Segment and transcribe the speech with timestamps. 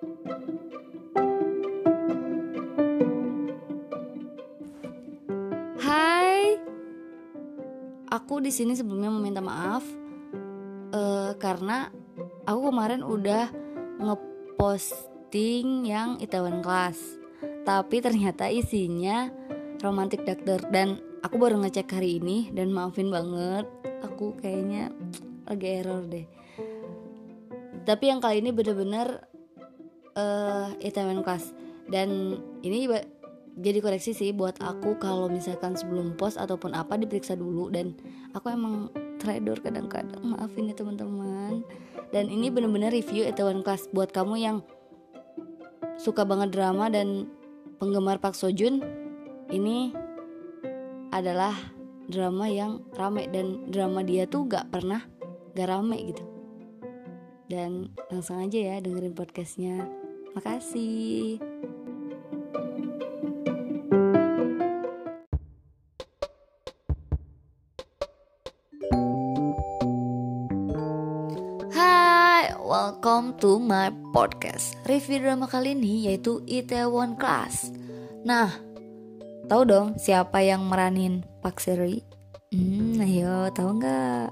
[0.00, 0.08] Hai,
[8.08, 9.84] aku di sini sebelumnya meminta maaf
[10.96, 11.92] uh, karena
[12.48, 13.52] aku kemarin udah
[14.00, 16.96] ngeposting yang Itaewon Class,
[17.68, 19.28] tapi ternyata isinya
[19.84, 23.68] romantic doctor dan aku baru ngecek hari ini dan maafin banget,
[24.00, 24.96] aku kayaknya
[25.44, 26.24] lagi error deh.
[27.84, 29.28] Tapi yang kali ini bener-bener
[30.20, 31.56] uh, Itaewon Class
[31.88, 32.84] dan ini
[33.58, 37.68] jadi koreksi sih buat aku kalau misalkan sebelum post ataupun apa diperiksa dulu.
[37.68, 37.98] Dan
[38.32, 38.88] aku emang
[39.18, 40.22] trader kadang-kadang.
[40.22, 41.66] Maafin ya teman-teman.
[42.14, 44.56] Dan ini bener-bener review Itaewon Class buat kamu yang
[46.00, 47.28] suka banget drama dan
[47.76, 48.80] penggemar Park Sojun
[49.50, 49.92] ini
[51.10, 51.52] adalah
[52.06, 53.26] drama yang rame.
[53.28, 55.04] Dan drama dia tuh gak pernah
[55.58, 56.24] gak rame gitu.
[57.50, 59.99] Dan langsung aja ya dengerin podcastnya
[60.36, 61.42] makasih
[72.70, 74.78] welcome to my podcast.
[74.86, 77.74] Review drama kali ini yaitu Itaewon Class.
[78.22, 78.54] Nah,
[79.50, 82.04] tahu dong siapa yang meranin Pak Seri?
[82.54, 84.30] Hmm, ayo tahu nggak?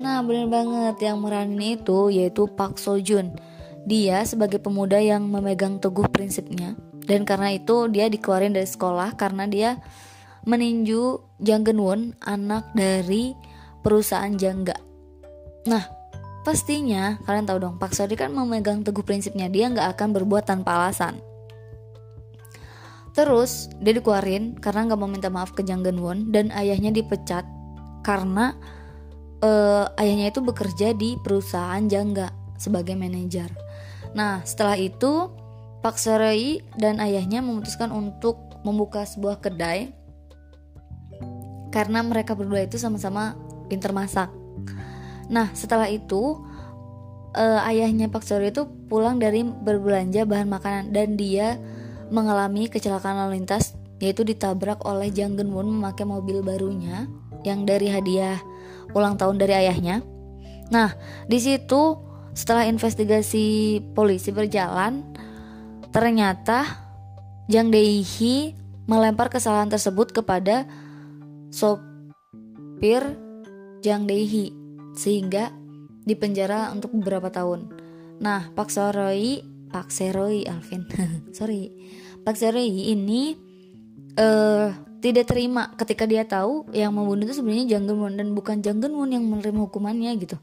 [0.00, 3.36] Nah, bener banget yang meranin itu yaitu Pak Sojun.
[3.84, 6.74] Dia sebagai pemuda yang memegang teguh prinsipnya
[7.06, 9.70] dan karena itu dia dikeluarin dari sekolah karena dia
[10.48, 13.36] meninju Jang Geun anak dari
[13.84, 14.76] perusahaan Jangga.
[15.68, 15.98] Nah,
[16.48, 20.80] Pastinya kalian tahu dong Pak Sodi kan memegang teguh prinsipnya dia nggak akan berbuat tanpa
[20.80, 21.20] alasan.
[23.12, 27.44] Terus dia dikeluarin karena nggak mau minta maaf ke Jang Genwon dan ayahnya dipecat
[28.00, 28.56] karena
[29.44, 33.52] uh, ayahnya itu bekerja di perusahaan Jangga sebagai manajer.
[34.12, 35.32] Nah setelah itu
[35.78, 39.94] Pak Soroi dan ayahnya memutuskan untuk membuka sebuah kedai
[41.70, 43.36] karena mereka berdua itu sama-sama
[43.68, 44.32] pinter masak.
[45.28, 46.40] Nah, setelah itu
[47.36, 51.60] uh, ayahnya Pak Sori itu pulang dari berbelanja bahan makanan dan dia
[52.08, 57.04] mengalami kecelakaan lalu lintas yaitu ditabrak oleh Jang Geun Won memakai mobil barunya
[57.44, 58.40] yang dari hadiah
[58.96, 60.00] ulang tahun dari ayahnya.
[60.72, 60.96] Nah,
[61.28, 62.07] di situ
[62.38, 65.02] setelah investigasi polisi berjalan,
[65.90, 66.86] ternyata
[67.50, 68.54] Jang Deihi
[68.86, 70.62] melempar kesalahan tersebut kepada
[71.50, 73.02] sopir
[73.82, 74.54] Jang Deihi
[74.94, 75.50] sehingga
[76.06, 77.74] dipenjara untuk beberapa tahun.
[78.22, 79.42] Nah, Pak Soroi,
[79.74, 80.86] Pak Seroi Alvin,
[81.36, 81.74] sorry,
[82.22, 83.34] Pak Seroi ini
[84.14, 84.70] uh,
[85.02, 89.10] tidak terima ketika dia tahu yang membunuh itu sebenarnya Jang Geun dan bukan Jang Geun
[89.10, 90.38] yang menerima hukumannya gitu.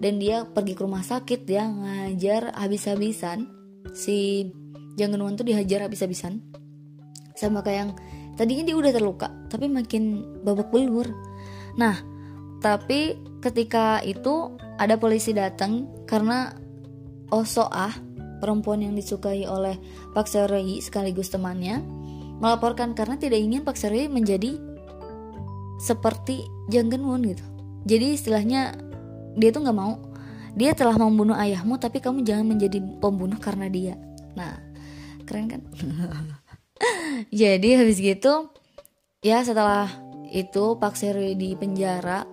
[0.00, 3.44] Dan dia pergi ke rumah sakit dia ngajar habis-habisan
[3.92, 4.48] si
[4.96, 6.40] Jang Geun tuh dihajar habis-habisan
[7.36, 7.92] sama kayak yang
[8.36, 11.08] tadinya dia udah terluka tapi makin babak belur.
[11.76, 12.00] Nah,
[12.64, 16.52] tapi ketika itu ada polisi datang karena
[17.30, 17.92] Osoah
[18.40, 19.76] perempuan yang disukai oleh
[20.16, 21.80] Pak Serei sekaligus temannya
[22.40, 24.56] melaporkan karena tidak ingin Pak Serei menjadi
[25.80, 27.44] seperti Jang Geun gitu.
[27.88, 28.89] Jadi istilahnya
[29.38, 29.98] dia tuh nggak mau
[30.54, 33.94] dia telah membunuh ayahmu tapi kamu jangan menjadi pembunuh karena dia.
[34.34, 34.58] Nah,
[35.22, 35.62] keren kan?
[37.30, 38.50] Jadi habis gitu
[39.20, 39.86] ya setelah
[40.32, 42.24] itu Pak Serei di penjara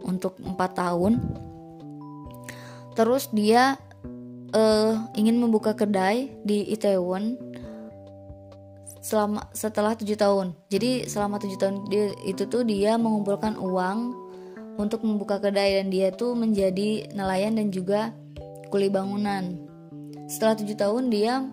[0.00, 1.20] untuk empat tahun
[2.96, 3.76] terus dia
[4.56, 7.36] uh, ingin membuka kedai di Itaewon
[9.00, 14.29] selama setelah tujuh tahun jadi selama tujuh tahun dia, itu tuh dia mengumpulkan uang
[14.80, 18.16] untuk membuka kedai dan dia tuh menjadi nelayan dan juga
[18.72, 19.60] kuli bangunan
[20.24, 21.44] setelah tujuh tahun dia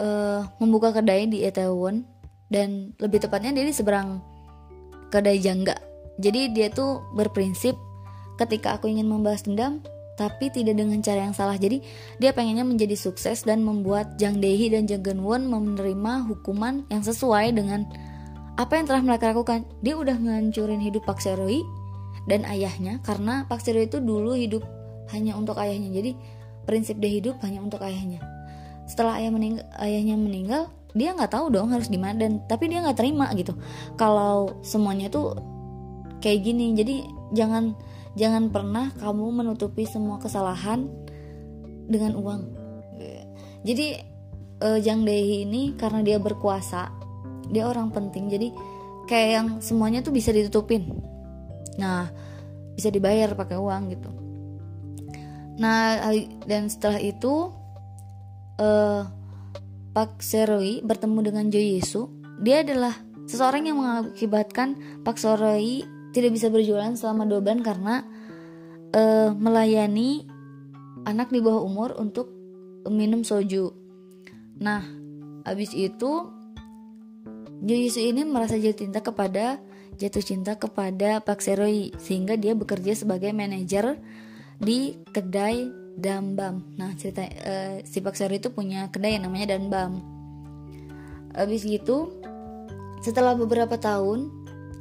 [0.00, 2.08] uh, membuka kedai di Itaewon
[2.48, 4.24] dan lebih tepatnya dia di seberang
[5.12, 5.76] kedai Jangga
[6.16, 7.76] jadi dia tuh berprinsip
[8.40, 9.84] ketika aku ingin membalas dendam
[10.20, 11.56] tapi tidak dengan cara yang salah.
[11.56, 11.80] Jadi
[12.20, 17.00] dia pengennya menjadi sukses dan membuat Jang Dehi dan Jang Geun Won menerima hukuman yang
[17.00, 17.88] sesuai dengan
[18.60, 19.64] apa yang telah mereka lakukan.
[19.80, 21.64] Dia udah ngancurin hidup Pak Seroi
[22.30, 24.62] dan ayahnya karena Pak Seroi itu dulu hidup
[25.10, 25.90] hanya untuk ayahnya.
[25.90, 26.14] Jadi
[26.62, 28.22] prinsip dia hidup hanya untuk ayahnya.
[28.86, 30.62] Setelah ayah meninggal, ayahnya meninggal,
[30.94, 33.58] dia nggak tahu dong harus gimana dan tapi dia nggak terima gitu.
[33.98, 35.34] Kalau semuanya tuh
[36.22, 37.02] kayak gini jadi
[37.34, 37.74] jangan
[38.14, 40.86] jangan pernah kamu menutupi semua kesalahan
[41.90, 42.60] dengan uang
[43.64, 44.00] jadi
[44.60, 46.92] uh, Jang Dehi ini karena dia berkuasa
[47.50, 48.48] dia orang penting jadi
[49.10, 50.86] kayak yang semuanya tuh bisa ditutupin
[51.80, 52.12] nah
[52.76, 54.10] bisa dibayar pakai uang gitu
[55.56, 55.96] nah
[56.44, 57.52] dan setelah itu
[58.60, 59.02] uh,
[59.90, 62.00] Pak Seroi bertemu dengan Jo Yesu,
[62.38, 62.94] dia adalah
[63.26, 65.82] seseorang yang mengakibatkan Pak Seroi
[66.14, 67.94] tidak bisa berjualan selama dua bulan karena
[68.94, 70.30] uh, melayani
[71.10, 72.30] anak di bawah umur untuk
[72.86, 73.74] minum soju.
[74.62, 74.86] Nah,
[75.42, 76.30] habis itu
[77.66, 79.58] Jo Yesu ini merasa jatuh cinta kepada
[80.00, 84.00] jatuh cinta kepada Pak Seroi sehingga dia bekerja sebagai manajer
[84.56, 85.68] di kedai
[86.00, 86.64] Dambam.
[86.80, 90.00] Nah, cerita uh, si Pak Seroi itu punya kedai yang namanya Dambam.
[91.36, 92.16] Habis gitu,
[93.04, 94.32] setelah beberapa tahun,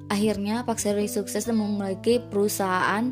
[0.08, 3.12] akhirnya Pak Seroi sukses dan memiliki perusahaan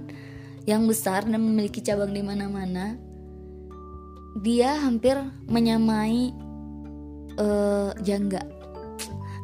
[0.63, 2.95] yang besar dan memiliki cabang di mana-mana.
[4.39, 5.19] Dia hampir
[5.51, 6.31] menyamai
[7.35, 8.56] uh, Jangga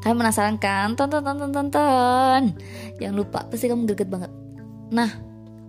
[0.03, 1.00] Kalian penasaran kan?
[1.00, 2.41] Tonton, tonton, tonton.
[3.00, 4.27] Jangan lupa, pasti kamu greget banget.
[4.91, 5.07] Nah,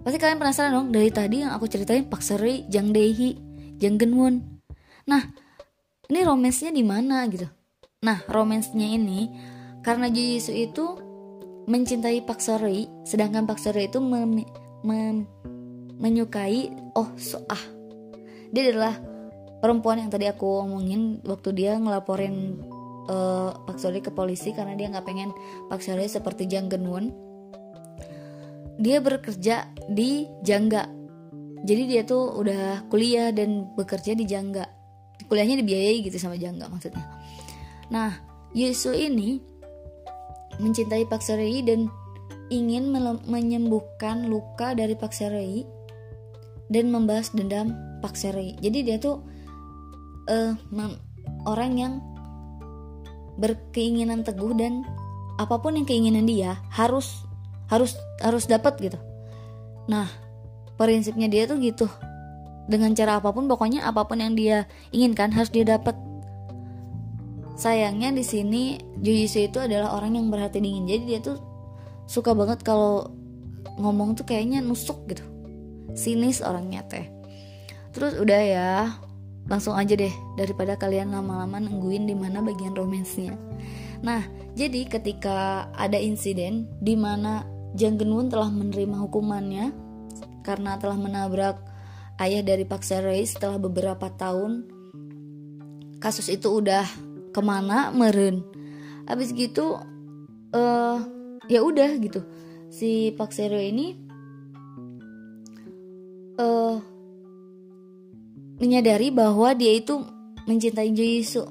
[0.03, 3.39] pasti kalian penasaran dong dari tadi yang aku ceritain Pak Seri, Jang Dehi,
[3.79, 4.43] Jang Genwon.
[5.07, 5.23] Nah,
[6.11, 7.47] ini romansnya di mana gitu?
[8.03, 9.31] Nah, romansnya ini
[9.87, 10.85] karena Jisoo itu
[11.71, 14.43] mencintai Pak Seri, sedangkan Pak Seri itu mem,
[14.83, 15.25] mem,
[16.03, 17.63] menyukai Oh Soah.
[18.51, 18.99] Dia adalah
[19.63, 22.61] perempuan yang tadi aku omongin waktu dia ngelaporin
[23.09, 25.31] uh, Pak Soli ke polisi karena dia nggak pengen
[25.69, 27.35] Pak Soli seperti Jang Genwon
[28.75, 30.91] dia bekerja di Jangga.
[31.65, 34.67] Jadi dia tuh udah kuliah dan bekerja di Jangga.
[35.31, 37.07] Kuliahnya dibiayai gitu sama Jangga maksudnya.
[37.89, 38.13] Nah
[38.53, 39.41] Yesu ini
[40.59, 41.91] mencintai Pak Serei dan
[42.53, 42.93] ingin
[43.27, 45.11] menyembuhkan luka dari Pak
[46.71, 47.73] dan membahas dendam
[48.05, 48.15] Pak
[48.61, 49.25] jadi dia tuh
[50.29, 50.53] uh,
[51.49, 51.93] orang yang
[53.39, 54.87] berkeinginan teguh dan
[55.39, 57.27] apa pun yang keinginan dia harus
[57.67, 58.99] harus harus dapat gitu.
[59.91, 60.07] Nah
[60.79, 61.87] prinsipnya dia tuh gitu.
[62.65, 64.65] Dengan cara apa pun pokoknya apa pun yang dia
[64.95, 65.97] inginkan harus dia dapat.
[67.55, 68.63] Sayangnya di sini
[68.99, 70.89] Jujitsu itu adalah orang yang berhati dingin.
[70.89, 71.39] Jadi dia tuh
[72.09, 73.13] suka banget kalau
[73.79, 75.23] ngomong tuh kayaknya nusuk gitu.
[75.95, 77.07] Sinis orangnya teh.
[77.95, 78.71] Terus udah ya
[79.45, 83.37] langsung aja deh daripada kalian lama-lama nungguin di mana bagian romansnya.
[84.01, 84.25] Nah,
[84.57, 87.45] jadi ketika ada insiden di mana
[87.75, 89.75] Jang Genwon telah menerima hukumannya
[90.45, 91.57] karena telah menabrak
[92.21, 94.69] ayah dari Pak Serei setelah beberapa tahun
[95.99, 96.85] kasus itu udah
[97.35, 98.45] ke mana meren
[99.09, 99.81] habis gitu
[100.55, 100.99] uh,
[101.51, 102.23] ya udah gitu
[102.71, 103.97] si Pak Serei ini
[106.39, 106.79] uh,
[108.59, 110.03] menyadari bahwa dia itu
[110.45, 111.51] mencintai Jisoo.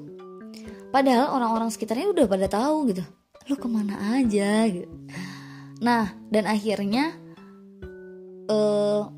[0.94, 3.02] Padahal orang-orang sekitarnya udah pada tahu gitu.
[3.50, 4.88] Lu ke mana aja gitu.
[5.82, 7.12] Nah, dan akhirnya
[8.48, 9.10] uh,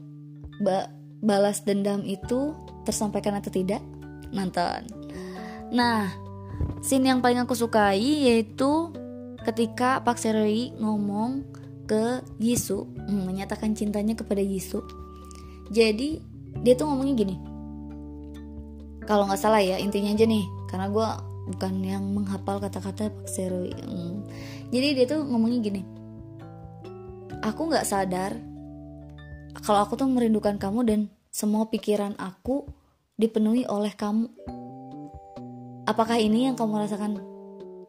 [0.65, 0.89] ba
[1.21, 2.57] balas dendam itu
[2.89, 3.85] tersampaikan atau tidak?
[4.33, 4.89] Nonton.
[5.71, 6.11] Nah,
[6.81, 8.91] scene yang paling aku sukai yaitu
[9.45, 11.45] ketika Pak Seroi ngomong
[11.87, 14.83] ke Jisoo, hmm, menyatakan cintanya kepada Jisoo.
[15.71, 16.19] Jadi
[16.67, 17.37] dia tuh ngomongnya gini,
[19.07, 20.45] kalau nggak salah ya intinya aja nih.
[20.67, 21.09] Karena gue
[21.47, 24.27] bukan yang menghafal kata-kata Pak Serwi hmm.
[24.75, 25.83] jadi dia tuh ngomongnya gini.
[27.47, 28.35] Aku nggak sadar
[29.63, 31.01] kalau aku tuh merindukan kamu dan
[31.31, 32.67] semua pikiran aku
[33.15, 34.27] dipenuhi oleh kamu.
[35.87, 37.23] Apakah ini yang kamu rasakan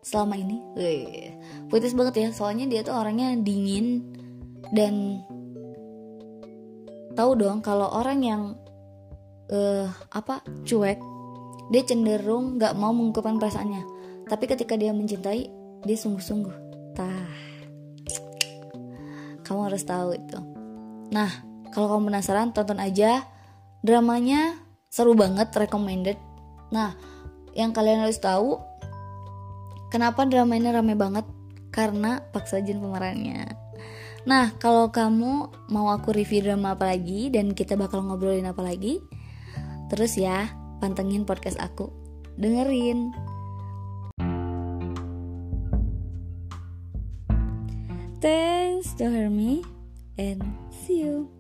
[0.06, 0.62] selama ini?
[0.78, 1.34] Wih,
[1.68, 2.30] putus banget ya.
[2.30, 4.06] Soalnya dia tuh orangnya dingin
[4.70, 5.26] dan
[7.18, 8.42] tahu dong kalau orang yang
[9.50, 11.02] uh, apa cuek
[11.68, 13.84] dia cenderung nggak mau mengungkapkan perasaannya.
[14.28, 15.42] Tapi ketika dia mencintai
[15.84, 16.56] dia sungguh-sungguh.
[16.96, 17.34] Tah.
[19.44, 20.40] Kamu harus tahu itu.
[21.12, 21.32] Nah
[21.72, 23.24] kalau kamu penasaran tonton aja.
[23.78, 24.58] Dramanya
[24.90, 26.18] seru banget recommended.
[26.74, 26.98] Nah
[27.54, 28.60] yang kalian harus tahu
[29.94, 31.24] kenapa drama ini rame banget?
[31.72, 33.54] Karena Pak Sajin pemerannya.
[34.28, 39.00] Nah, kalau kamu mau aku review drama apa lagi dan kita bakal ngobrolin apa lagi,
[39.88, 41.90] Terus ya, pantengin podcast aku.
[42.38, 43.14] Dengerin.
[48.18, 49.62] Thanks to hear me
[50.18, 50.42] and
[50.74, 51.37] see you.